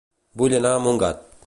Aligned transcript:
Vull 0.41 0.55
anar 0.61 0.73
a 0.77 0.81
Montgat 0.87 1.25